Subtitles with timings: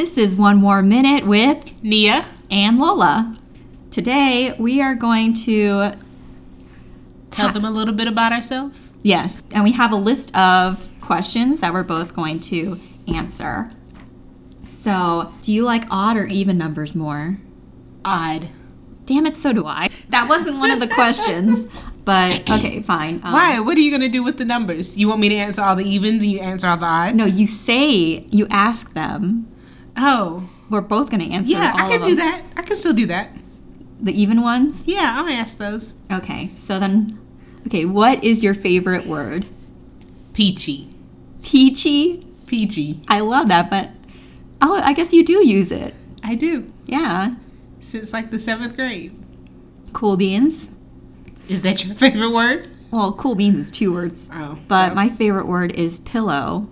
[0.00, 2.24] This is One More Minute with Nia.
[2.50, 3.36] and Lola.
[3.90, 5.92] Today we are going to,
[7.28, 8.94] Tell them a little bit about ourselves.
[9.02, 12.80] yes, and we have a list of questions that we're both going to
[13.14, 13.70] answer.
[14.70, 17.36] So, do you like odd or even numbers more?
[18.02, 18.48] Odd.
[19.04, 19.88] Damn it, so do I.
[20.08, 21.68] That wasn't one of the questions,
[22.06, 23.16] but okay, fine.
[23.22, 23.60] Um, Why?
[23.60, 24.96] What are you gonna do with the numbers?
[24.96, 27.14] You want me to answer all the evens and you answer all the odds?
[27.14, 29.49] No, you say, you ask them.
[29.96, 32.42] Oh, We're both going to answer yeah, I can do that.
[32.56, 33.30] I can still do that.
[34.00, 34.82] The even ones?
[34.86, 35.94] Yeah, I'll ask those.
[36.10, 37.18] Okay, so then,
[37.66, 39.46] okay, what is your favorite word?
[40.32, 40.88] Peachy.
[41.42, 42.22] Peachy?
[42.46, 43.00] Peachy.
[43.08, 43.90] I love that, but
[44.62, 45.94] oh, I guess you do use it.
[46.22, 46.72] I do.
[46.86, 47.34] Yeah.
[47.80, 49.14] Since like the seventh grade.
[49.92, 50.68] Cool beans.
[51.48, 52.68] Is that your favorite word?
[52.90, 54.58] Well, cool beans is two words, Oh.
[54.68, 56.68] but so- my favorite word is pillow.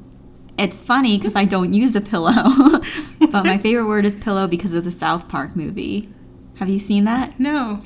[0.59, 2.33] It's funny because I don't use a pillow,
[3.21, 6.09] but my favorite word is pillow because of the South Park movie.
[6.57, 7.39] Have you seen that?
[7.39, 7.83] No.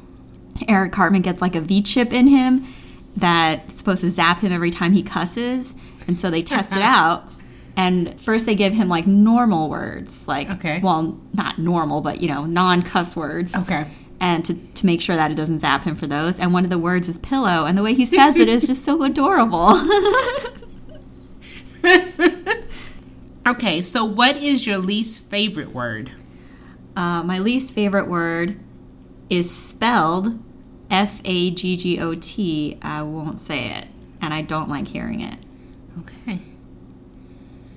[0.69, 2.67] Eric Cartman gets like a V chip in him
[3.17, 5.75] that's supposed to zap him every time he cusses.
[6.07, 7.25] And so they test it out.
[7.77, 10.81] And first they give him like normal words, like, Okay.
[10.83, 13.55] well, not normal, but you know, non cuss words.
[13.55, 13.87] Okay.
[14.21, 16.39] And to, to make sure that it doesn't zap him for those.
[16.39, 17.65] And one of the words is pillow.
[17.67, 19.73] And the way he says it is just so adorable.
[23.47, 26.13] Okay, so what is your least favorite word?
[26.97, 28.59] uh, my least favorite word
[29.31, 30.39] is spelled
[30.91, 32.79] F A G G O T.
[32.83, 33.87] I won't say it.
[34.21, 35.39] And I don't like hearing it.
[36.01, 36.43] Okay.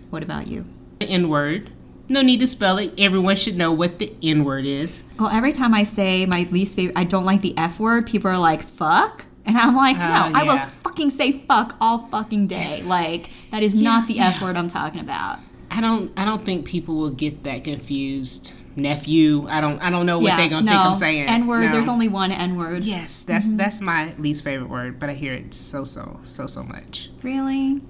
[0.10, 0.66] What about you?
[1.00, 1.72] The N word.
[2.10, 2.94] No need to spell it.
[3.00, 5.04] Everyone should know what the N word is.
[5.18, 8.30] Well, every time I say my least favorite, I don't like the F word, people
[8.30, 9.26] are like, fuck.
[9.46, 12.82] And I'm like, no, Oh, I will fucking say fuck all fucking day.
[12.84, 15.40] Like, that is not the F word I'm talking about.
[15.76, 18.54] I don't I don't think people will get that confused.
[18.78, 19.48] Nephew.
[19.50, 20.72] I don't I don't know what they're gonna no.
[20.72, 21.30] think I'm saying.
[21.30, 21.72] N word, No.
[21.72, 22.84] there's only one N word.
[22.84, 23.58] Yes, that's mm-hmm.
[23.58, 27.10] that's my least favorite word, but I hear it so so so so much.
[27.24, 27.82] Really?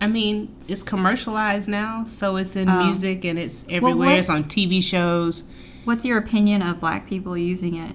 [0.00, 2.84] I mean, it's commercialized now, so it's in Oh.
[2.86, 4.08] music and it's everywhere.
[4.08, 5.44] what- it's on TV shows.
[5.84, 7.92] What's your opinion of black people using it?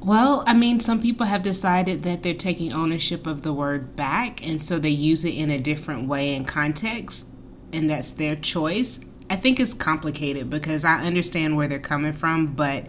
[0.00, 4.46] Well, I mean, some people have decided that they're taking ownership of the word back,
[4.46, 7.28] and so they use it in a different way and context,
[7.72, 9.00] and that's their choice.
[9.30, 12.86] I think it's complicated because I understand where they're coming from, but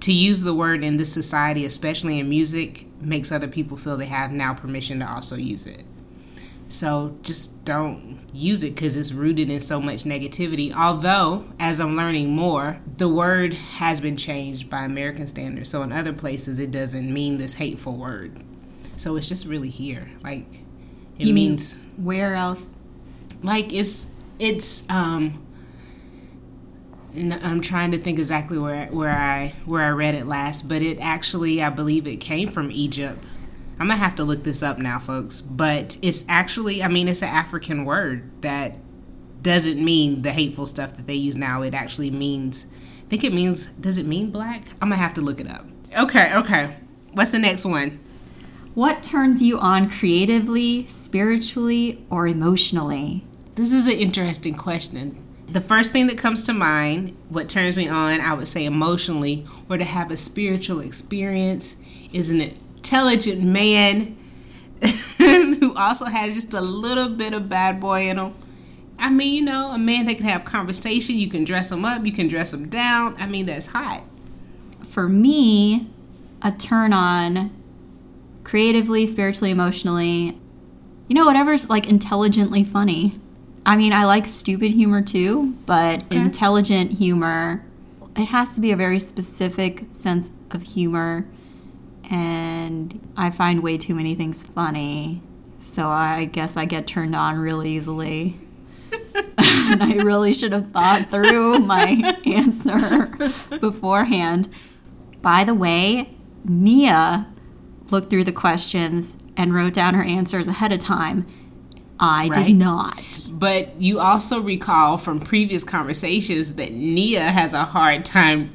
[0.00, 4.06] to use the word in this society, especially in music, makes other people feel they
[4.06, 5.84] have now permission to also use it.
[6.70, 10.74] So just don't use it because it's rooted in so much negativity.
[10.74, 15.70] Although, as I'm learning more, the word has been changed by American standards.
[15.70, 18.32] So in other places, it doesn't mean this hateful word.
[18.98, 20.10] So it's just really here.
[20.22, 20.46] Like
[21.18, 22.74] it You mean- means Where else?
[23.42, 24.06] Like it's
[24.38, 25.44] it's um.
[27.14, 30.82] And I'm trying to think exactly where where I where I read it last, but
[30.82, 33.24] it actually I believe it came from Egypt.
[33.80, 35.40] I'm gonna have to look this up now, folks.
[35.40, 38.76] But it's actually, I mean, it's an African word that
[39.42, 41.62] doesn't mean the hateful stuff that they use now.
[41.62, 42.66] It actually means,
[43.06, 44.64] I think it means, does it mean black?
[44.82, 45.64] I'm gonna have to look it up.
[45.96, 46.76] Okay, okay.
[47.12, 48.00] What's the next one?
[48.74, 53.24] What turns you on creatively, spiritually, or emotionally?
[53.58, 55.20] This is an interesting question.
[55.48, 59.48] The first thing that comes to mind, what turns me on, I would say emotionally,
[59.68, 61.74] or to have a spiritual experience,
[62.12, 64.16] is an intelligent man
[65.18, 68.32] who also has just a little bit of bad boy in him.
[68.96, 71.16] I mean, you know, a man that can have conversation.
[71.16, 73.16] You can dress him up, you can dress him down.
[73.18, 74.04] I mean, that's hot.
[74.84, 75.90] For me,
[76.42, 77.50] a turn on
[78.44, 80.38] creatively, spiritually, emotionally,
[81.08, 83.18] you know, whatever's like intelligently funny.
[83.66, 86.16] I mean, I like stupid humor too, but Okay.
[86.16, 87.64] intelligent humor,
[88.16, 91.26] it has to be a very specific sense of humor.
[92.10, 95.20] And I find way too many things funny.
[95.60, 98.36] So I guess I get turned on really easily.
[99.36, 103.06] and I really should have thought through my answer
[103.60, 104.48] beforehand.
[105.20, 106.14] By the way,
[106.44, 107.26] Nia
[107.90, 111.26] looked through the questions and wrote down her answers ahead of time.
[112.00, 112.46] I Right.
[112.48, 113.02] did not.
[113.32, 118.50] But you also recall from previous conversations that Nia has a hard time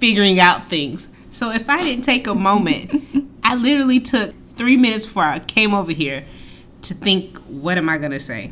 [0.00, 1.08] figuring out things.
[1.30, 2.90] So if I didn't take a moment,
[3.44, 6.24] I literally took three minutes before I came over here
[6.82, 8.50] to think, what am I going to say?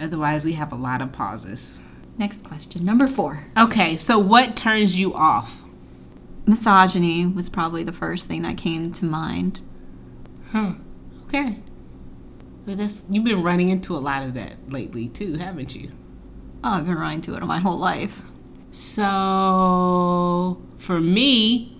[0.00, 1.80] Otherwise, we have a lot of pauses.
[2.18, 3.44] Next question, number four.
[3.56, 5.62] Okay, so what turns you off?
[6.46, 9.60] Misogyny was probably the first thing that came to mind.
[10.50, 10.72] Huh.
[11.26, 11.60] Okay.
[12.64, 15.90] But that's you've been running into a lot of that lately too, haven't you?
[16.62, 18.22] Oh, I've been running into it my whole life.
[18.70, 21.76] So for me,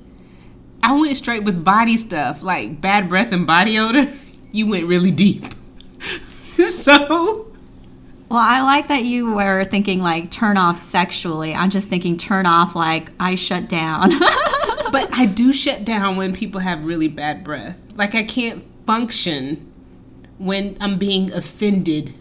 [0.83, 4.13] I went straight with body stuff like bad breath and body odor.
[4.53, 5.53] You went really deep.
[6.69, 7.53] so
[8.29, 11.53] Well, I like that you were thinking like turn off sexually.
[11.53, 14.11] I'm just thinking turn off like I shut down.
[14.93, 17.77] but I do shut down when people have really bad breath.
[17.97, 19.74] Like I can't function
[20.39, 22.15] when I'm being offended.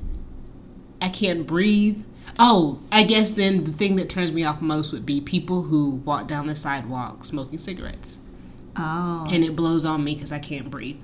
[1.02, 2.04] I can't breathe.
[2.40, 5.96] Oh, I guess then the thing that turns me off most would be people who
[6.06, 8.20] walk down the sidewalk smoking cigarettes.
[8.78, 9.28] oh.
[9.32, 11.02] And it blows on me because I can't breathe.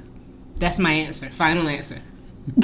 [0.57, 1.27] That's my answer.
[1.27, 2.01] Final answer.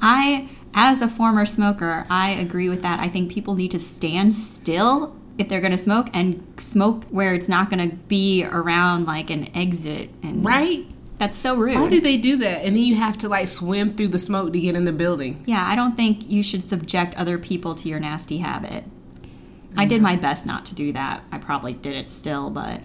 [0.00, 3.00] I, as a former smoker, I agree with that.
[3.00, 7.34] I think people need to stand still if they're going to smoke and smoke where
[7.34, 10.10] it's not going to be around like an exit.
[10.22, 10.86] And Right?
[11.18, 11.76] That's so rude.
[11.76, 12.64] Why do they do that?
[12.64, 15.42] And then you have to like swim through the smoke to get in the building.
[15.46, 18.84] yeah, I don't think you should subject other people to your nasty habit.
[19.76, 21.24] I did my best not to do that.
[21.32, 22.80] I probably did it still, but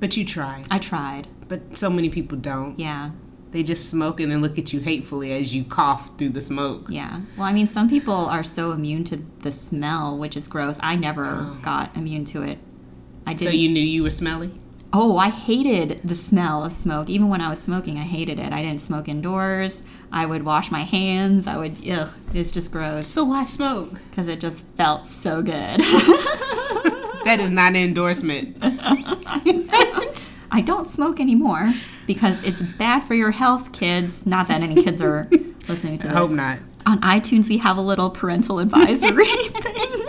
[0.00, 0.64] But you try.
[0.70, 1.28] I tried.
[1.48, 2.78] But so many people don't.
[2.78, 3.10] Yeah.
[3.50, 6.86] They just smoke and then look at you hatefully as you cough through the smoke.
[6.88, 7.20] Yeah.
[7.36, 10.78] Well, I mean, some people are so immune to the smell, which is gross.
[10.82, 11.58] I never oh.
[11.60, 12.58] got immune to it.
[13.26, 13.36] I Oh.
[13.36, 14.54] So you knew you were smelly?
[14.92, 17.08] Oh, I hated the smell of smoke.
[17.08, 18.52] Even when I was smoking, I hated it.
[18.52, 19.82] I didn't smoke indoors.
[20.12, 21.46] I would wash my hands.
[21.46, 23.92] I would, ugh, it's just gross So why smoke?
[24.10, 25.80] because it just felt so good.
[27.24, 28.56] That is not an endorsement.
[30.50, 31.72] I don't smoke anymore
[32.06, 34.26] because it's bad for your health, kids.
[34.26, 35.28] Not that any kids are
[35.68, 36.18] listening to I this.
[36.18, 36.58] hope not.
[36.84, 40.01] On iTunes, we have a little parental advisory thing.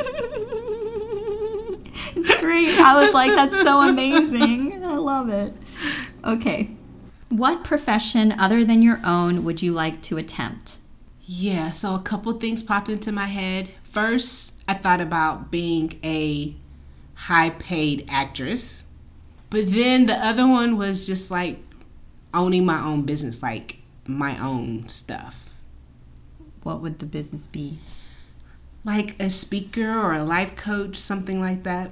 [2.43, 2.77] Great.
[2.79, 4.83] I was like, that's so amazing.
[4.85, 5.53] I love it.
[6.23, 6.71] Okay.
[7.29, 10.77] What profession other than your own would you like to attempt?
[11.25, 13.69] Yeah, so a couple things popped into my head.
[13.89, 16.55] First, I thought about being a
[17.15, 18.85] high paid actress.
[19.49, 21.59] But then the other one was just like
[22.33, 25.49] owning my own business, like my own stuff.
[26.63, 27.79] What would the business be?
[28.83, 31.91] Like a speaker or a life coach, something like that.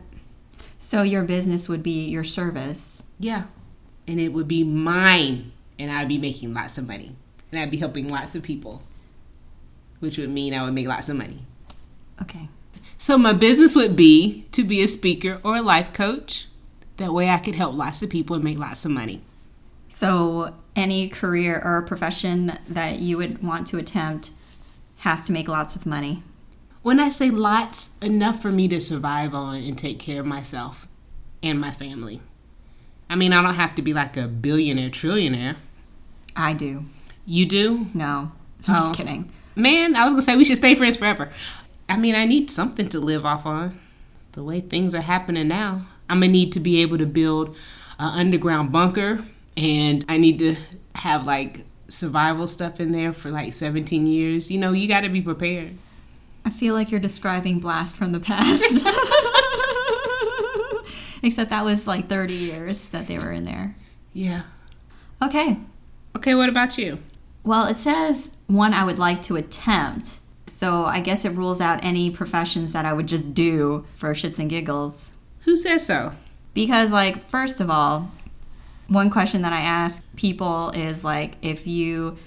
[0.83, 3.03] So, your business would be your service.
[3.19, 3.43] Yeah.
[4.07, 5.51] And it would be mine.
[5.77, 7.15] And I'd be making lots of money.
[7.51, 8.81] And I'd be helping lots of people.
[9.99, 11.45] Which would mean I would make lots of money.
[12.19, 12.49] Okay.
[12.97, 16.47] So my business would be to be a speaker or a life coach.
[16.97, 19.21] That way I could help lots of people and make lots of money.
[19.87, 24.31] So, any career or profession that you would want to attempt
[24.97, 26.23] has to make lots of money.
[26.83, 30.87] When I say lots, enough for me to survive on and take care of myself
[31.43, 32.21] and my family.
[33.09, 35.57] I mean, I don't have to be like a billionaire, trillionaire.
[36.35, 36.85] I do.
[37.25, 37.87] You do?
[37.93, 38.31] No,
[38.67, 38.81] I'm Oh.
[38.83, 39.29] just kidding.
[39.55, 41.29] Man, I was gonna say we should stay friends forever.
[41.89, 43.77] I mean, I need something to live off on.
[44.31, 47.49] The way things are happening now, I'm gonna need to be able to build
[47.99, 49.23] an underground bunker,
[49.57, 50.55] and I need to
[50.95, 54.49] have like survival stuff in there for like 17 years.
[54.49, 55.73] You know, you got to be prepared.
[56.45, 58.63] I feel like you're describing Blast from the Past.
[61.23, 63.75] Except that was like 30 years that they were in there.
[64.13, 64.43] Yeah.
[65.21, 65.57] Okay.
[66.15, 66.99] Okay, what about you?
[67.43, 70.19] Well, it says one I would like to attempt.
[70.47, 74.39] So I guess it rules out any professions that I would just do for shits
[74.39, 75.13] and giggles.
[75.41, 76.13] Who says so?
[76.53, 78.11] Because, like, first of all,
[78.87, 82.17] one question that I ask people is like, if you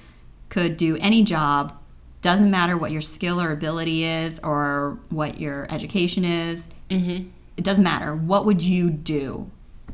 [0.48, 1.76] could do any job,
[2.24, 7.28] doesn't matter what your skill or ability is or what your education is, Mm-hmm.
[7.56, 8.16] it doesn't matter.
[8.16, 9.50] What would you do?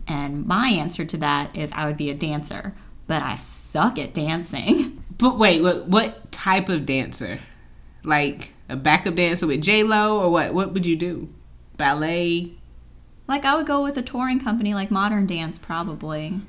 [0.07, 2.75] And my answer to that is I would be a dancer,
[3.07, 4.97] but I suck at dancing.
[5.21, 7.41] But wait, what what type of dancer?
[8.05, 10.55] Like a backup dancer with J Lo, or what?
[10.55, 11.29] What would you do?
[11.77, 12.53] Ballet?
[13.29, 16.41] Like, I would go with a touring company like Modern Dance, probably.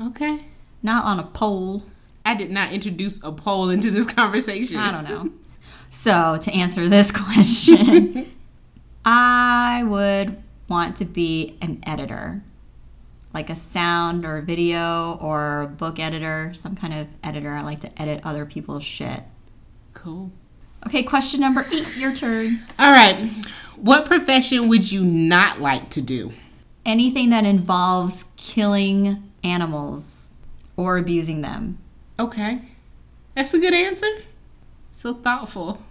[0.00, 0.46] Okay.
[0.82, 1.82] Not on a pole.
[2.24, 4.78] I did not introduce a poll into this conversation.
[4.78, 5.32] I don't know.
[5.90, 8.32] So, to answer this question,
[9.04, 12.42] I would want to be an editor,
[13.34, 17.52] like a sound or video or book editor, some kind of editor.
[17.52, 19.22] I like to edit other people's shit.
[19.92, 20.32] Cool.
[20.86, 22.60] Okay, question number eight, your turn.
[22.78, 23.30] All right.
[23.76, 26.32] What profession would you not like to do?
[26.84, 30.32] Anything that involves killing animals
[30.76, 31.78] or abusing them.
[32.18, 32.60] Okay.
[33.34, 34.06] That's a good answer.
[34.90, 35.82] So thoughtful.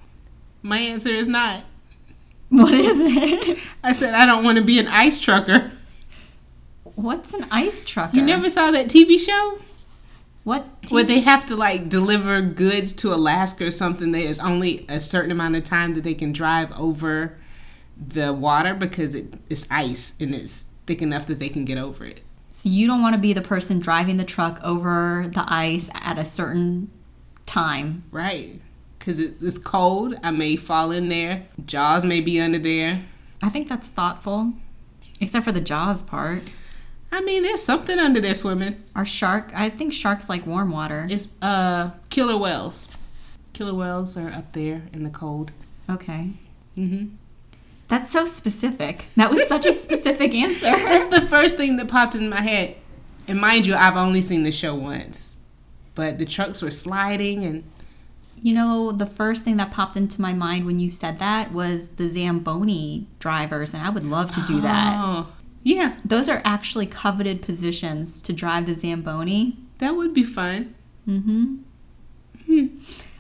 [0.61, 1.63] My answer is not.
[2.49, 3.59] What is it?
[3.83, 5.71] I said I don't want to be an ice trucker.
[6.95, 8.17] What's an ice trucker?
[8.17, 9.59] You never saw that TV show?
[10.43, 10.65] What?
[10.89, 14.11] Where they have to like deliver goods to Alaska or something.
[14.11, 17.37] There's only a certain amount of time that they can drive over
[17.95, 22.03] the water because it, it's ice and it's thick enough that they can get over
[22.05, 22.21] it.
[22.61, 26.19] So you don't want to be the person driving the truck over the ice at
[26.19, 26.91] a certain
[27.47, 28.03] time.
[28.11, 28.61] Right.
[28.99, 30.13] Because it's cold.
[30.21, 31.47] I may fall in there.
[31.65, 33.03] Jaws may be under there.
[33.41, 34.53] I think that's thoughtful.
[35.19, 36.51] Except for the jaws part.
[37.11, 38.83] I mean, there's something under there swimming.
[38.95, 41.07] Our shark, I think sharks like warm water.
[41.09, 42.95] It's uh killer whales.
[43.53, 45.51] Killer whales are up there in the cold.
[45.89, 46.33] Okay.
[46.77, 47.15] Mm-hmm.
[47.91, 49.05] That's so specific.
[49.17, 50.61] That was such a specific answer.
[50.71, 52.77] That's the first thing that popped in my head.
[53.27, 55.37] And mind you, I've only seen the show once.
[55.93, 57.63] But the trucks were sliding and
[58.41, 61.89] You know, the first thing that popped into my mind when you said that was
[61.89, 64.95] the Zamboni drivers, and I would love to do that.
[64.97, 69.57] Oh, yeah, Those are actually coveted positions to drive the Zamboni.
[69.79, 70.73] that would be fun.
[71.07, 71.55] Mm-hmm.
[72.47, 72.65] Hmm.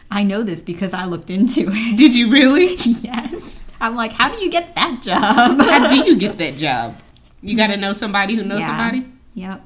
[0.09, 1.97] I know this because I looked into it.
[1.97, 2.75] Did you really?
[2.77, 3.60] yes.
[3.81, 5.59] I'm like, how do you get that job?
[5.59, 6.95] How do you get that job?
[7.41, 8.67] You got to know somebody who knows Yeah.
[8.67, 9.11] somebody?
[9.33, 9.61] Yep.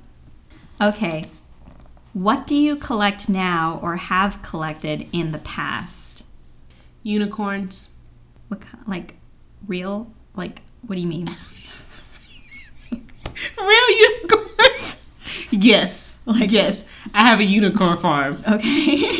[0.81, 1.25] Okay.
[2.13, 6.23] What do you collect now or have collected in the past?
[7.03, 7.89] Unicorns.
[8.47, 9.15] What kind, like
[9.67, 10.11] real?
[10.35, 11.29] Like what do you mean?
[13.59, 14.95] Real unicorns?
[15.51, 16.17] yes.
[16.25, 16.85] Like- yes.
[17.13, 18.41] I have a unicorn farm.
[18.47, 19.19] Okay.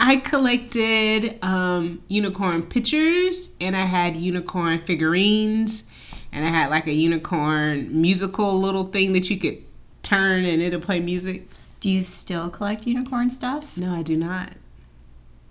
[0.00, 5.84] I collected um, unicorn pictures and I had unicorn figurines
[6.32, 9.58] and I had like a unicorn musical little thing that you could
[10.02, 11.48] turn and it'll play music.
[11.80, 13.76] do you still collect unicorn stuff?
[13.76, 14.52] No, I do not.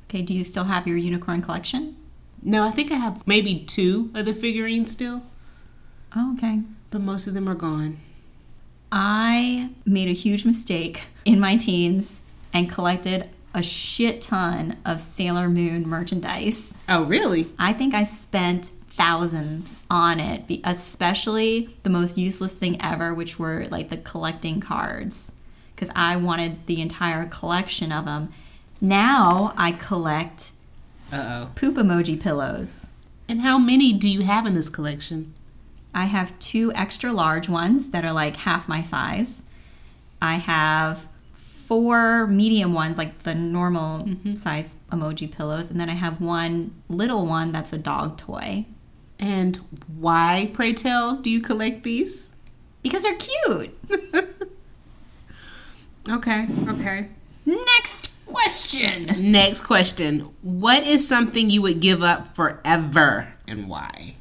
[0.10, 1.98] Okay, do you still have your unicorn collection?
[2.42, 5.24] No, I think I have maybe two of the figurines still,
[6.16, 6.62] Oh, okay.
[6.89, 7.98] but most of them are gone.
[8.92, 12.22] I made a huge mistake in my teens
[12.54, 16.74] and collected a shit ton of Sailor Moon merchandise.
[16.88, 17.48] Oh, really?
[17.58, 23.66] I think I spent thousands on it, especially the most useless thing ever, which were
[23.70, 25.32] like the collecting cards,
[25.75, 28.32] because I wanted the entire collection of them.
[28.82, 30.51] Now I collect
[31.12, 31.50] Uh oh.
[31.56, 32.88] poop emoji pillows.
[33.30, 35.34] And how many do you have in this collection?
[35.94, 39.44] I have two extra large ones that are like half my size.
[40.22, 41.08] I have
[41.68, 44.36] four medium ones, like the normal mm-hmm.
[44.36, 48.66] size emoji pillows, and then I have one little one that's a dog toy.
[49.20, 49.58] And
[49.98, 52.30] why, pray tell, do you collect these?
[52.84, 53.78] Because they're cute.
[56.10, 57.10] Okay, okay.
[57.46, 59.08] Next question.
[59.32, 60.22] Next question.
[60.42, 64.16] What is something you would give up forever and why?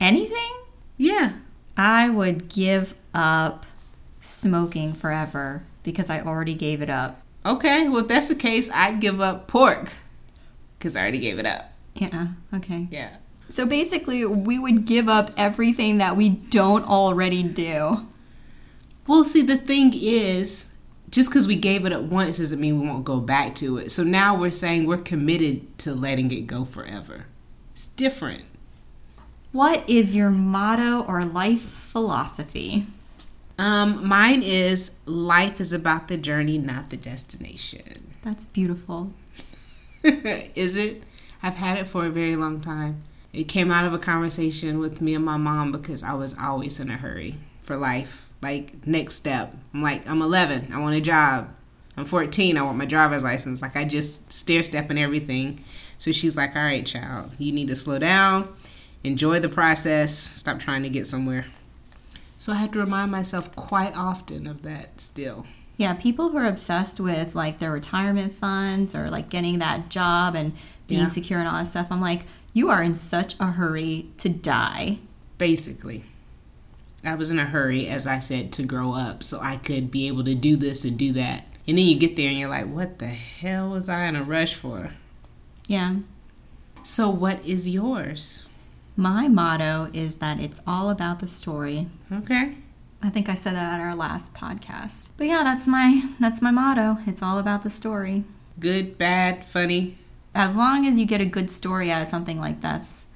[0.00, 0.52] Anything?
[0.96, 1.32] Yeah.
[1.76, 3.66] I would give up
[4.20, 7.22] smoking forever because I already gave it up.
[7.46, 9.92] Okay, well, if that's the case, I'd give up pork
[10.78, 11.72] because I already gave it up.
[11.94, 12.88] Yeah, okay.
[12.90, 13.16] Yeah.
[13.48, 18.04] So basically, we would give up everything that we don't already do.
[19.06, 20.70] Well, see, the thing is,
[21.08, 23.92] just because we gave it up once doesn't mean we won't go back to it.
[23.92, 27.26] So now we're saying we're committed to letting it go forever.
[27.72, 28.42] It's different.
[29.52, 32.88] What is your motto or life philosophy?
[33.58, 38.12] Um, mine is life is about the journey, not the destination.
[38.22, 39.12] That's beautiful.
[40.02, 41.02] is it?
[41.42, 42.98] I've had it for a very long time.
[43.32, 46.80] It came out of a conversation with me and my mom because I was always
[46.80, 48.30] in a hurry for life.
[48.42, 49.54] Like, next step.
[49.72, 50.72] I'm like, I'm 11.
[50.72, 51.48] I want a job.
[51.96, 52.56] I'm 14.
[52.56, 53.62] I want my driver's license.
[53.62, 55.60] Like, I just stair step and everything.
[55.98, 58.54] So she's like, all right, child, you need to slow down,
[59.02, 61.46] enjoy the process, stop trying to get somewhere.
[62.38, 65.46] So I have to remind myself quite often of that still.
[65.78, 70.34] Yeah, people who are obsessed with like their retirement funds or like getting that job
[70.34, 70.52] and
[70.86, 71.06] being Yeah.
[71.08, 74.98] secure and all that stuff, I'm like, you are in such a hurry to die.
[75.38, 76.04] basically.
[77.04, 80.08] I was in a hurry, as I said, to grow up so I could be
[80.08, 81.44] able to do this and do that.
[81.68, 84.22] And then you get there and you're like, what the hell was I in a
[84.22, 84.90] rush for?
[85.68, 85.96] Yeah.
[86.82, 88.48] So, what is yours?
[88.96, 91.88] My motto is that it's all about the story.
[92.10, 92.56] Okay.
[93.02, 95.10] I think I said that at our last podcast.
[95.16, 96.98] But yeah, that's my that's my motto.
[97.06, 98.24] It's all about the story.
[98.58, 99.98] Good, bad, funny.
[100.34, 103.06] As long as you get a good story out of something like that's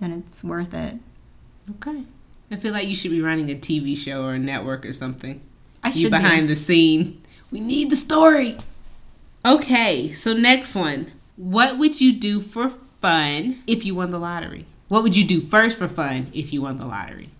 [0.00, 0.96] then it's worth it.
[1.76, 2.04] Okay.
[2.50, 5.40] I feel like you should be running a TV show or a network or something.
[5.82, 6.54] I You should behind be.
[6.54, 7.22] the scene.
[7.52, 8.58] We need the story.
[9.44, 11.12] Okay, so next one.
[11.36, 12.68] What would you do for
[13.00, 14.66] fun if you won the lottery?
[14.88, 17.30] What would you do first for fun if you won the lottery?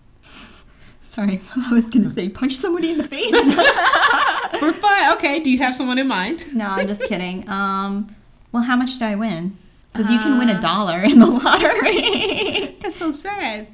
[1.01, 3.31] Sorry, I was gonna say punch somebody in the face.
[4.59, 5.39] For fun, okay.
[5.41, 6.53] Do you have someone in mind?
[6.53, 7.47] no, I'm just kidding.
[7.49, 8.15] Um,
[8.53, 9.57] well, how much did I win?
[9.91, 12.77] Because you can win a dollar in the lottery.
[12.81, 13.67] That's so sad.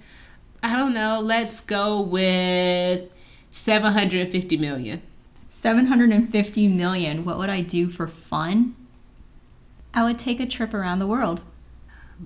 [0.63, 1.19] I don't know.
[1.19, 3.11] Let's go with
[3.51, 5.01] 750 million.
[5.51, 7.25] 750 million.
[7.25, 8.75] What would I do for fun?
[9.93, 11.41] I would take a trip around the world.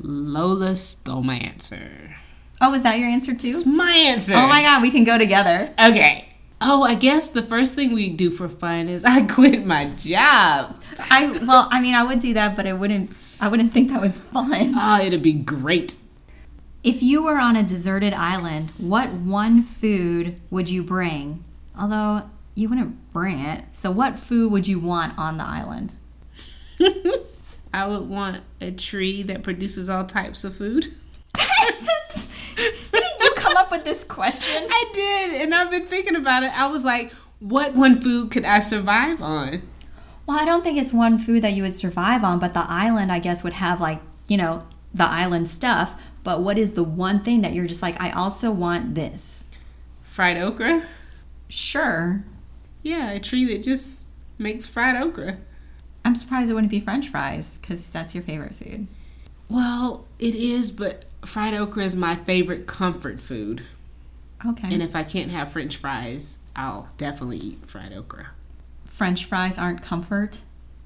[0.04, 2.16] Lola stole my answer.
[2.62, 3.50] Oh, was that your answer too?
[3.50, 4.36] It's my answer.
[4.36, 5.74] Oh my god, we can go together.
[5.80, 6.30] Okay.
[6.62, 10.82] Oh, I guess the first thing we do for fun is I quit my job.
[11.00, 13.12] I well, I mean, I would do that, but I wouldn't.
[13.40, 14.74] I wouldn't think that was fun.
[14.78, 15.98] Oh, it'd be great.
[16.84, 21.44] If you were on a deserted island, what one food would you bring?
[21.78, 25.96] Although you wouldn't bring it, so what food would you want on the island?
[27.76, 30.94] I would want a tree that produces all types of food.
[31.36, 34.66] Didn't you come up with this question?
[34.70, 36.58] I did, and I've been thinking about it.
[36.58, 39.62] I was like, what one food could I survive on?
[40.26, 43.12] Well, I don't think it's one food that you would survive on, but the island,
[43.12, 46.02] I guess, would have like, you know, the island stuff.
[46.24, 49.48] But what is the one thing that you're just like, I also want this?
[50.06, 50.86] Fried okra?
[51.50, 52.24] Sure.
[52.84, 54.06] Yeah, a tree that just
[54.38, 55.40] makes fried okra.
[56.06, 58.88] I'm surprised it wouldn't be french fries because that's your favorite food.
[59.50, 63.64] Well, it is, but fried okra is my favorite comfort food.
[64.46, 64.72] Okay.
[64.72, 68.28] And if I can't have french fries, I'll definitely eat fried okra.
[68.86, 70.40] French fries aren't comfort.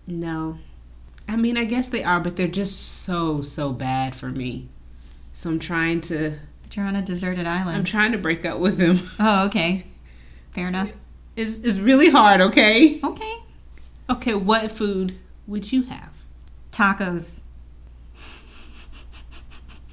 [0.08, 0.58] No.
[1.28, 4.70] I mean, I guess they are, but they're just so, so bad for me.
[5.34, 6.34] So I'm trying to.
[6.64, 7.78] But you're on a deserted island.
[7.78, 9.10] I'm trying to break up with him.
[9.20, 9.86] oh, okay.
[10.52, 10.90] Fair enough.
[11.36, 13.00] It's, it's really hard, okay?
[13.04, 13.36] Okay.
[14.10, 15.16] Okay, what food
[15.48, 16.14] would you have?
[16.72, 17.42] Tacos.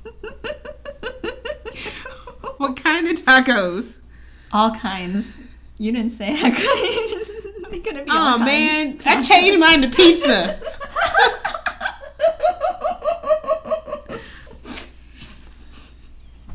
[2.59, 3.99] What kind of tacos?
[4.51, 5.37] All kinds.
[5.77, 7.67] You didn't say that.
[7.71, 8.45] they could be all Oh kinds.
[8.47, 10.59] man, I changed mine to pizza.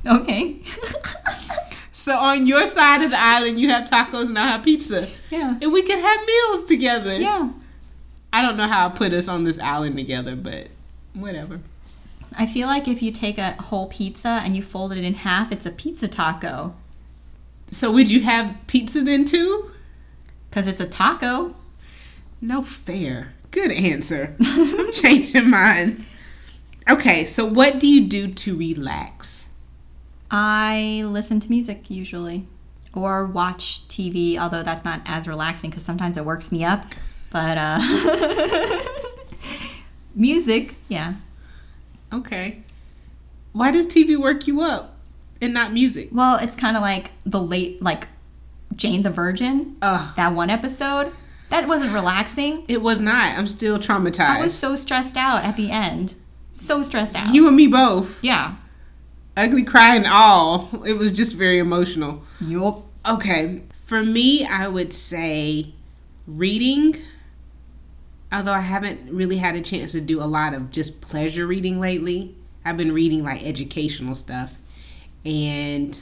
[0.07, 0.57] Okay.
[1.91, 5.57] So on your side of the island, you have tacos and I have pizza, yeah.
[5.61, 7.17] and we can have meals together.
[7.17, 7.51] Yeah.
[8.33, 10.69] I don't know how I put us on this island together, but
[11.13, 11.59] whatever.
[12.37, 15.51] I feel like if you take a whole pizza and you fold it in half,
[15.51, 16.73] it's a pizza taco.
[17.69, 19.71] So would you have pizza then too?
[20.49, 21.55] Because it's a taco.
[22.39, 23.33] No fair.
[23.51, 24.35] Good answer.
[24.39, 26.05] I'm changing mine.
[26.89, 29.49] Okay, so what do you do to relax?
[30.31, 32.47] I listen to music usually.
[32.93, 36.85] Or watch TV, although that's not as relaxing because sometimes it works me up.
[37.31, 37.79] But uh
[40.15, 41.13] music, yeah.
[42.11, 42.63] Okay.
[43.53, 44.97] Why does TV work you up
[45.41, 46.09] and not music?
[46.11, 48.07] Well, it's kind of like the late like
[48.75, 50.15] Jane the Virgin, Ugh.
[50.15, 51.11] that one episode.
[51.49, 52.63] That wasn't relaxing.
[52.69, 53.37] It was not.
[53.37, 54.37] I'm still traumatized.
[54.37, 56.15] I was so stressed out at the end.
[56.53, 57.33] So stressed out.
[57.33, 58.23] you and me both.
[58.23, 58.55] yeah.
[59.37, 60.69] Ugly cry and all.
[60.85, 62.23] It was just very emotional.
[62.41, 62.83] Yup.
[63.07, 63.61] Okay.
[63.85, 65.73] For me, I would say
[66.27, 66.95] reading.
[68.31, 71.79] Although I haven't really had a chance to do a lot of just pleasure reading
[71.79, 72.35] lately.
[72.63, 74.55] I've been reading like educational stuff.
[75.25, 76.01] And,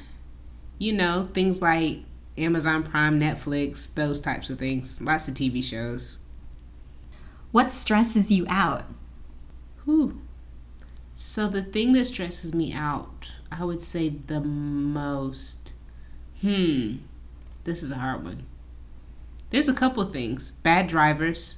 [0.77, 1.99] you know, things like
[2.37, 5.01] Amazon Prime, Netflix, those types of things.
[5.01, 6.19] Lots of TV shows.
[7.51, 8.85] What stresses you out?
[9.85, 10.21] Whew.
[11.21, 15.73] So the thing that stresses me out, I would say the most.
[16.39, 16.99] Hmm.
[17.65, 18.43] This is a hard one.
[19.49, 20.51] There's a couple of things.
[20.51, 21.57] Bad drivers.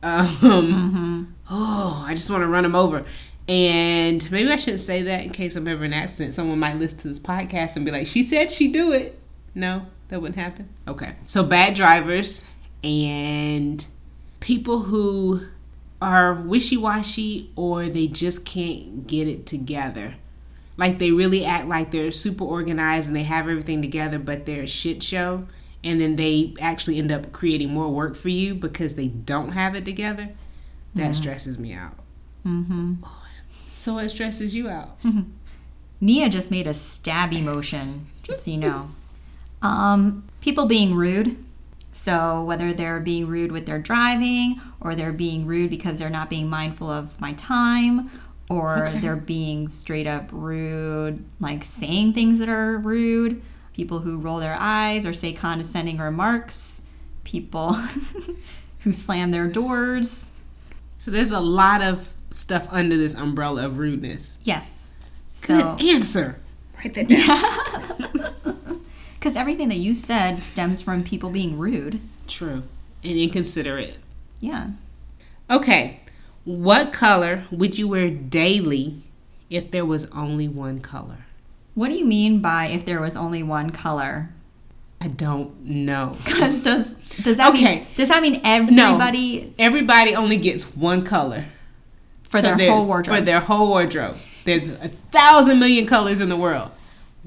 [0.00, 0.28] Um.
[0.28, 1.24] Mm-hmm.
[1.50, 3.04] Oh, I just want to run them over.
[3.48, 6.34] And maybe I shouldn't say that in case I'm ever in an accident.
[6.34, 9.18] Someone might listen to this podcast and be like, "She said she do it."
[9.56, 10.68] No, that wouldn't happen.
[10.86, 11.16] Okay.
[11.26, 12.44] So bad drivers
[12.84, 13.84] and
[14.38, 15.48] people who
[16.00, 20.14] are wishy-washy or they just can't get it together.
[20.76, 24.62] Like they really act like they're super organized and they have everything together, but they're
[24.62, 25.46] a shit show.
[25.82, 29.74] And then they actually end up creating more work for you because they don't have
[29.74, 30.30] it together.
[30.94, 31.94] That stresses me out.
[32.44, 32.94] Mm-hmm.
[33.70, 34.98] So what stresses you out?
[36.00, 38.90] Nia just made a stabby motion, just so you know.
[39.62, 41.36] Um, people being rude.
[41.98, 46.30] So whether they're being rude with their driving, or they're being rude because they're not
[46.30, 48.08] being mindful of my time,
[48.48, 49.00] or Okay.
[49.00, 53.42] they're being straight up rude, like saying things that are rude.
[53.72, 56.82] People who roll their eyes or say condescending remarks.
[57.24, 57.72] People
[58.80, 60.30] who slam their doors.
[60.98, 64.38] So there's a lot of stuff under this umbrella of rudeness.
[64.44, 64.92] Yes.
[65.42, 66.38] Good So answer.
[66.78, 68.07] Write that down.
[69.18, 72.00] Because everything that you said stems from people being rude.
[72.26, 72.62] True.
[73.02, 73.96] And inconsiderate.
[74.40, 74.70] Yeah.
[75.50, 76.00] Okay.
[76.44, 79.02] What color would you wear daily
[79.50, 81.18] if there was only one color?
[81.74, 84.30] What do you mean by if there was only one color?
[85.00, 86.16] I don't know.
[86.24, 87.74] Because does does that Okay.
[87.80, 91.46] mean does that mean everybody Everybody only gets one color
[92.24, 93.18] for So their whole wardrobe?
[93.18, 94.16] For their whole wardrobe.
[94.44, 96.70] There's a thousand million colors in the world.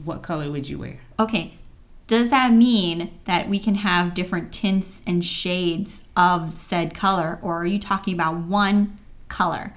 [0.04, 1.00] What color would you wear?
[1.20, 1.54] Okay.
[2.12, 7.62] Does that mean that we can have different tints and shades of said color, or
[7.62, 8.98] are you talking about one
[9.30, 9.72] color?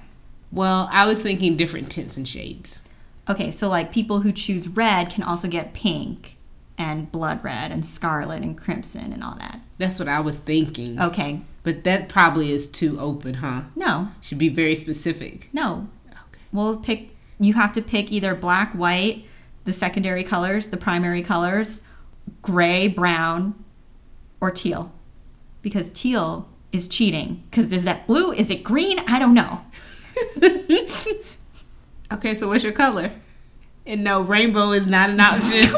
[0.51, 2.81] Well, I was thinking different tints and shades.
[3.29, 6.35] Okay, so like people who choose red can also get pink
[6.77, 9.61] and blood red and scarlet and crimson and all that.
[9.77, 10.99] That's what I was thinking.
[10.99, 11.39] Okay.
[11.63, 13.61] But that probably is too open, huh?
[13.77, 15.47] No, Should be very specific.
[15.53, 15.87] no.
[16.09, 16.41] Okay.
[16.51, 19.23] We'll pick, you have to pick either black, white,
[19.63, 21.81] the secondary colors, the primary colors,
[22.41, 23.63] gray, brown,
[24.41, 24.91] or teal.
[25.61, 27.43] Because teal is cheating.
[27.49, 28.31] Because is that blue?
[28.31, 28.99] Is it green?
[29.07, 29.61] I don't know.
[32.11, 33.11] Okay, so what's your color?
[33.85, 35.63] And no, rainbow is not an option.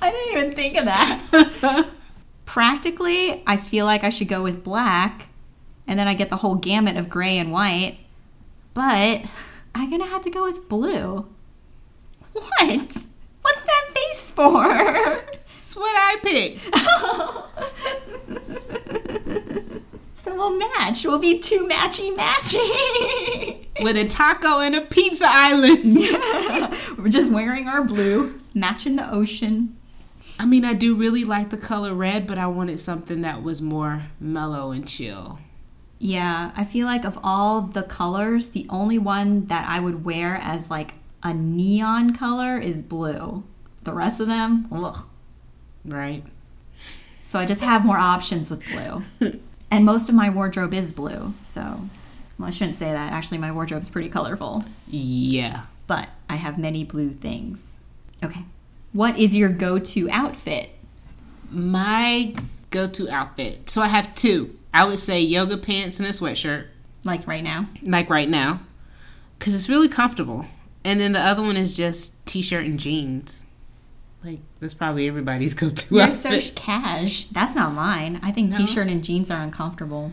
[0.00, 1.88] I didn't even think of that.
[2.44, 5.28] Practically, I feel like I should go with black,
[5.86, 7.98] and then I get the whole gamut of gray and white.
[8.72, 9.24] But
[9.74, 11.28] I'm gonna have to go with blue.
[12.32, 13.06] What?
[13.42, 14.62] What's that face for?
[14.62, 16.64] That's what I picked.
[20.24, 21.04] so we'll match.
[21.04, 23.66] We'll be two matchy matchy.
[23.82, 25.82] With a taco and a pizza island.
[26.98, 29.76] We're just wearing our blue, matching the ocean.
[30.38, 33.60] I mean, I do really like the color red, but I wanted something that was
[33.60, 35.40] more mellow and chill.
[35.98, 40.36] Yeah, I feel like of all the colors, the only one that I would wear
[40.36, 43.42] as like a neon color is blue.
[43.82, 45.06] The rest of them, ugh.
[45.84, 46.22] Right?
[47.22, 49.02] So I just have more options with blue.
[49.70, 51.60] and most of my wardrobe is blue, so
[52.38, 53.12] well, I shouldn't say that.
[53.12, 55.62] Actually, my wardrobe's pretty colorful, Yeah.
[55.86, 57.76] but I have many blue things.
[58.24, 58.44] Okay.
[58.92, 60.70] What is your go-to outfit?
[61.50, 62.34] My
[62.70, 63.68] go to outfit.
[63.70, 64.56] So I have two.
[64.72, 66.66] I would say yoga pants and a sweatshirt,
[67.04, 67.68] Like right now?
[67.82, 68.60] like right now,
[69.38, 70.46] because it's really comfortable.
[70.84, 73.44] And then the other one is just t shirt and jeans.
[74.24, 76.42] Like, that's probably everybody's go to You're outfit.
[76.42, 77.24] so cash.
[77.24, 78.20] That's not mine.
[78.22, 78.58] I think No?
[78.58, 80.12] t-shirt and jeans are uncomfortable.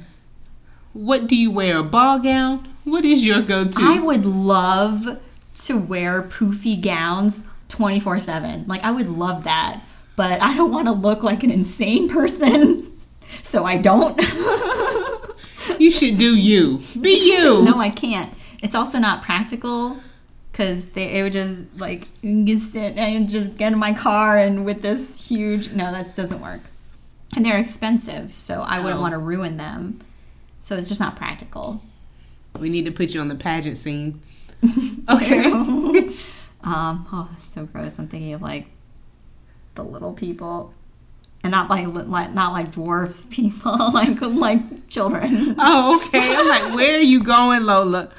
[0.93, 1.79] What do you wear?
[1.79, 2.67] A ball gown?
[2.85, 3.77] What is your go to?
[3.81, 5.19] I would love
[5.65, 8.65] to wear poofy gowns 24 7.
[8.67, 9.81] Like, I would love that.
[10.15, 12.91] But I don't want to look like an insane person.
[13.41, 14.15] So I don't.
[15.79, 16.79] You should do you.
[17.01, 17.63] Be you.
[17.65, 18.31] no, I can't.
[18.61, 19.97] It's also not practical
[20.55, 24.37] because they it would just like you can sit and just get in my car
[24.37, 25.71] and with this huge.
[25.71, 26.61] No, that doesn't work.
[27.35, 29.01] And they're expensive, so I wouldn't Oh.
[29.01, 29.99] want to ruin them.
[30.61, 31.81] So it's just not practical.
[32.57, 34.21] We need to put you on the pageant scene.
[35.07, 35.43] Okay.
[36.63, 37.99] um, oh, that's so gross.
[37.99, 38.65] I'm thinking of like
[39.75, 40.73] the little people,
[41.43, 45.55] and not like, like not like dwarf people, like like children.
[45.59, 46.35] Oh, okay.
[46.35, 48.09] I'm like, where are you going, Lola?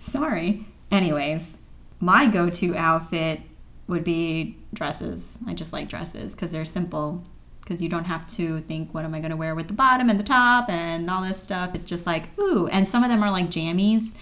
[0.00, 0.66] Sorry.
[0.90, 1.55] Anyways,
[2.00, 3.40] my go-to outfit
[3.86, 5.38] would be dresses.
[5.46, 7.24] I just like dresses because they're simple.
[7.60, 10.08] Because you don't have to think, what am I going to wear with the bottom
[10.08, 11.74] and the top and all this stuff.
[11.74, 12.68] It's just like, ooh.
[12.68, 14.14] And some of them are like jammies.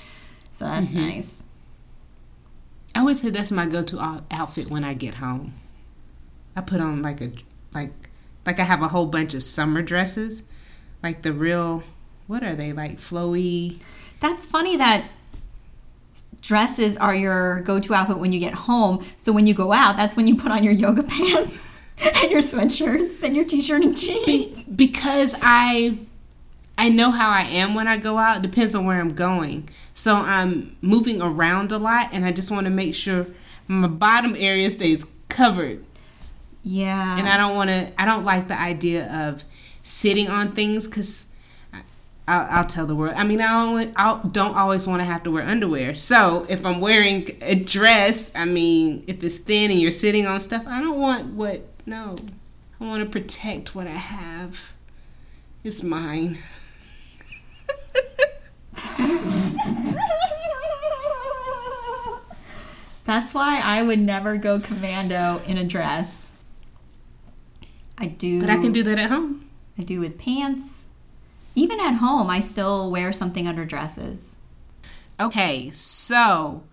[0.51, 1.09] So that's mm-hmm.
[1.09, 1.45] nice.
[2.95, 5.53] I would say that's my go-to outfit when I get home.
[6.57, 7.33] I put on like a
[7.75, 7.91] like
[8.47, 10.45] like I have a whole bunch of summer dresses,
[11.03, 11.83] like the real
[12.27, 13.81] what are they like flowy?
[14.21, 15.09] That's funny that
[16.45, 19.03] dresses are your go-to outfit when you get home.
[19.17, 21.81] So when you go out, that's when you put on your yoga pants
[22.23, 24.27] and your sweatshirts and your t-shirt and jeans.
[24.27, 25.99] Be- because I
[26.77, 28.39] I know how I am when I go out.
[28.39, 29.69] It depends on where I'm going.
[29.95, 33.27] So I'm moving around a lot, and I just want to make sure
[33.67, 35.85] my bottom area stays covered.
[36.67, 37.19] Yeah.
[37.19, 37.93] and I don't want to.
[37.99, 39.45] I don't like the idea of
[39.83, 41.27] sitting on things because
[42.27, 43.15] I'll, I'll tell the world.
[43.17, 43.93] I mean, I don't.
[43.97, 45.95] I don't always want to have to wear underwear.
[45.95, 50.41] So if I'm wearing a dress, I mean, if it's thin and you're sitting on
[50.41, 51.63] stuff, I don't want what.
[51.87, 52.17] No,
[52.81, 54.73] I want to protect what I have.
[55.63, 56.39] It's mine.
[63.05, 66.31] That's why I would never go commando in a dress.
[67.99, 68.41] I do.
[68.41, 69.49] But I can do that at home.
[69.79, 70.87] I do with pants.
[71.55, 74.37] Even at home, I still wear something under dresses.
[75.21, 76.65] Okay, so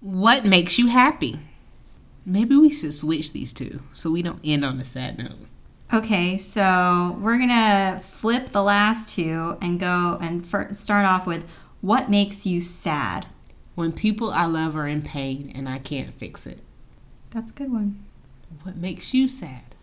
[0.00, 1.40] what makes you happy?
[2.24, 5.46] Maybe we should switch these two so we don't end on a sad note.
[5.92, 11.50] Okay, so we're gonna flip the last two and go and start off with
[11.80, 13.26] What makes you sad?
[13.74, 16.60] When people I love are in pain and I can't fix it.
[17.30, 18.04] That's a good one.
[18.62, 19.74] What makes you sad?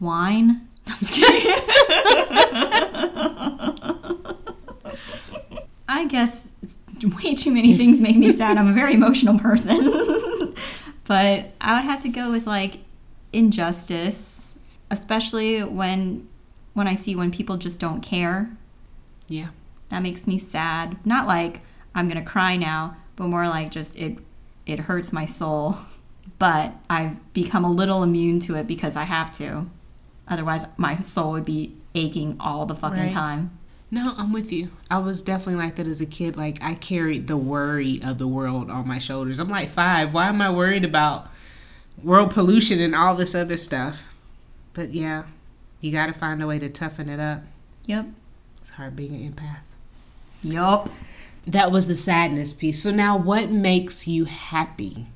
[0.00, 0.68] Wine?
[0.86, 1.52] I'm just kidding.
[5.88, 6.48] I guess
[7.22, 8.58] way too many things make me sad.
[8.58, 9.76] I'm a very emotional person.
[11.06, 12.78] but I would have to go with like
[13.32, 14.54] injustice,
[14.90, 16.28] especially when
[16.74, 18.50] when I see when people just don't care.
[19.26, 19.48] Yeah.
[19.88, 20.96] That makes me sad.
[21.06, 21.60] Not like
[21.94, 24.18] I'm going to cry now, but more like just it
[24.66, 25.76] it hurts my soul.
[26.38, 29.66] But I've become a little immune to it because I have to.
[30.28, 33.10] Otherwise, my soul would be aching all the fucking Right.
[33.10, 33.57] time.
[33.90, 34.68] No, I'm with you.
[34.90, 36.36] I was definitely like that as a kid.
[36.36, 39.38] Like I carried the worry of the world on my shoulders.
[39.38, 40.12] I'm like five.
[40.12, 41.28] Why am I worried about
[42.02, 44.04] world pollution and all this other stuff?
[44.74, 45.24] But yeah,
[45.80, 47.42] you got to find a way to toughen it up.
[47.86, 48.06] Yep.
[48.60, 49.62] It's hard being an empath.
[50.42, 50.90] Yup.
[51.46, 52.82] That was the sadness piece.
[52.82, 55.06] So now, what makes you happy?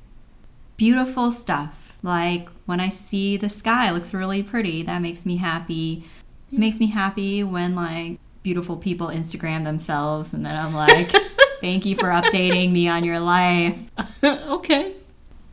[0.77, 1.95] Beautiful stuff.
[2.01, 6.05] Like when I see the sky looks really pretty, that makes me happy.
[6.51, 11.09] It makes me happy when like beautiful people Instagram themselves and then I'm like,
[11.61, 13.79] thank you for updating me on your life.
[14.23, 14.93] okay.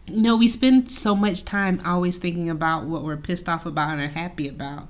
[0.09, 4.00] No, we spend so much time always thinking about what we're pissed off about and
[4.03, 4.88] are happy about.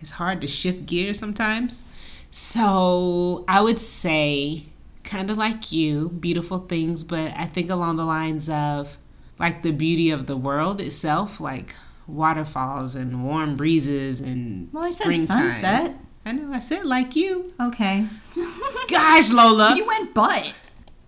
[0.00, 1.84] It's hard to shift gears sometimes.
[2.30, 4.64] So I would say,
[5.04, 8.98] kind of like you, beautiful things, but I think along the lines of
[9.38, 11.74] like the beauty of the world itself, like
[12.06, 15.50] waterfalls and warm breezes and Well, springtime.
[15.52, 15.96] sunset.
[16.28, 17.54] I know, I said like you.
[17.58, 18.06] Okay.
[18.90, 19.74] Gosh, Lola.
[19.74, 20.52] you went but.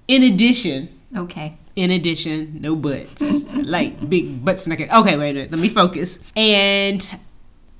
[0.09, 1.57] In addition, Okay.
[1.77, 3.53] In addition, no butts.
[3.55, 4.91] like big butt snucket.
[4.91, 5.51] Okay, wait a minute.
[5.51, 6.21] Let me focus.
[6.35, 7.07] And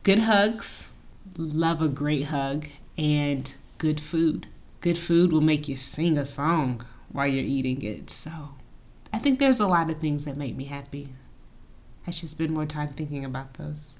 [0.03, 0.93] good hugs.
[1.39, 2.67] Love a great hug.
[2.99, 4.47] And good food.
[4.83, 8.11] Good food will make you sing a song while you're eating it.
[8.11, 8.31] So
[9.15, 11.09] I think there's a lot of things that make me happy.
[12.07, 13.95] I should spend more time thinking about those.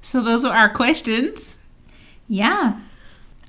[0.00, 1.58] So those are our questions.
[2.28, 2.80] Yeah.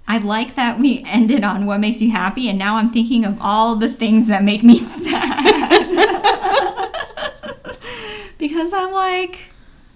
[0.08, 3.38] I like that we ended on what makes you happy, and now I'm thinking of
[3.40, 5.44] all the things that make me sad.
[8.38, 9.40] because I'm like,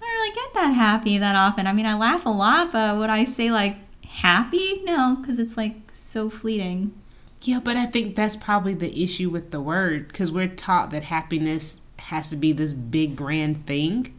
[0.00, 1.66] don't really get that happy that often.
[1.66, 4.80] I mean, I laugh a lot, but would I say like happy?
[4.84, 6.92] No, because it's like so fleeting.
[7.42, 11.04] Yeah, but I think that's probably the issue with the word because we're taught that
[11.04, 14.18] happiness has to be this big grand thing,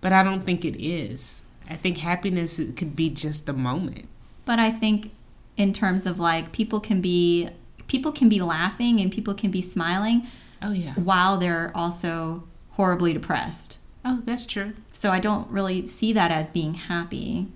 [0.00, 1.42] but I don't think it is.
[1.70, 4.06] I think happiness could be just a moment.
[4.44, 5.12] But I think
[5.56, 7.48] in terms of like people can be
[7.86, 10.26] people can be laughing and people can be smiling
[10.62, 10.94] Oh yeah.
[10.94, 13.78] while they're also horribly depressed.
[14.04, 14.72] Oh, that's true.
[14.92, 17.48] So I don't really see that as being happy.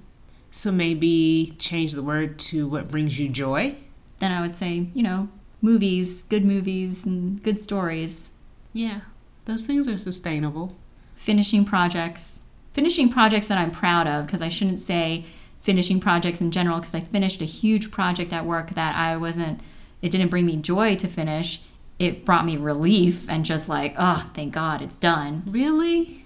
[0.50, 3.76] So maybe change the word to what brings you joy.
[4.18, 5.28] Then I would say, you know,
[5.60, 8.30] movies, good movies and good stories,
[8.72, 9.00] Yeah,
[9.46, 10.76] those things are sustainable.
[11.14, 12.40] finishing projects,
[12.74, 15.24] finishing projects that I'm proud of because I shouldn't say
[15.60, 19.60] finishing projects in general because I finished a huge project at work that I wasn't
[20.02, 21.62] it didn't bring me joy to finish.
[21.98, 25.44] It brought me relief and just like, oh, thank God it's done.
[25.46, 26.24] Really?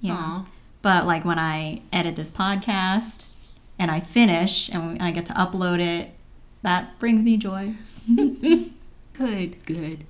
[0.00, 0.14] Yeah.
[0.14, 0.46] Aw.
[0.80, 3.28] But like when I edit this podcast
[3.78, 6.14] and I finish and I get to upload it,
[6.62, 7.74] that brings me joy.
[9.14, 10.04] Good, good.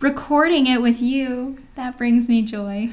[0.00, 2.88] Recording it with you, that brings me joy.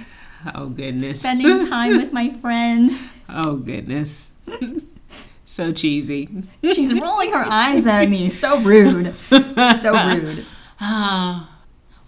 [0.56, 1.20] Oh goodness.
[1.20, 2.92] Spending time with my friend.
[3.30, 4.32] oh goodness.
[5.46, 6.30] so cheesy.
[6.64, 8.30] She's rolling her eyes at me.
[8.30, 9.16] So rude.
[9.16, 10.46] So rude.
[10.82, 11.60] Ah,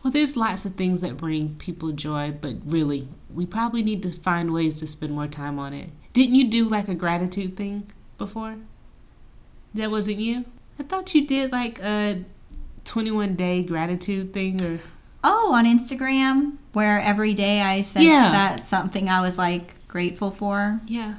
[0.02, 4.10] well, there's lots of things that bring people joy, but really, we probably need to
[4.10, 5.89] find ways to spend more time on it.
[6.13, 8.56] Didn't you do like a gratitude thing before?
[9.74, 10.46] That wasn't you?
[10.80, 12.24] I thought you did like a
[12.86, 14.80] 21 day gratitude thing or.
[15.23, 18.31] Oh, on Instagram, where every day I said Yeah.
[18.31, 20.79] that's something I was like grateful for.
[20.88, 21.15] Yeah.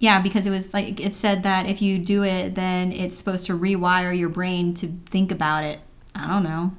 [0.00, 3.46] Yeah, because it was like it said that if you do it, then it's supposed
[3.46, 5.80] to rewire your brain to think about it.
[6.14, 6.72] I don't know.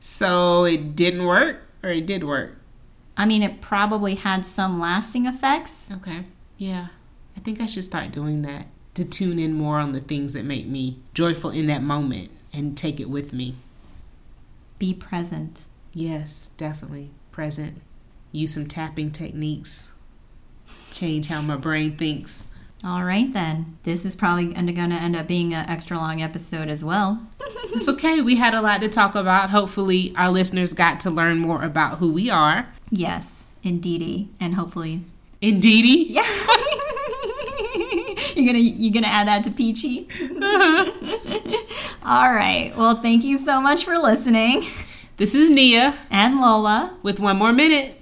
[0.00, 2.56] So it didn't work or it did work?
[3.16, 5.90] I mean, it probably had some lasting effects.
[5.92, 6.24] Okay.
[6.56, 6.88] Yeah.
[7.36, 10.44] I think I should start doing that to tune in more on the things that
[10.44, 13.54] make me joyful in that moment and take it with me.
[14.78, 15.66] Be present.
[15.92, 17.10] Yes, definitely.
[17.30, 17.80] Present.
[18.32, 19.90] Use some tapping techniques.
[20.90, 22.44] Change how my brain thinks.
[22.84, 23.76] All right, then.
[23.82, 27.26] This is probably going to end up being an extra long episode as well.
[27.72, 28.20] It's okay.
[28.20, 29.50] We had a lot to talk about.
[29.50, 32.66] Hopefully, our listeners got to learn more about who we are.
[32.90, 35.02] Yes, indeedy, and hopefully,
[35.40, 36.06] Indeedy.
[36.08, 36.22] yeah.
[38.34, 40.08] you're gonna you're gonna add that to Peachy.
[40.20, 40.90] Uh-huh.
[42.04, 42.72] All right.
[42.76, 44.66] Well, thank you so much for listening.
[45.20, 46.96] This is Nia And Lola.
[47.02, 47.99] with one more minute.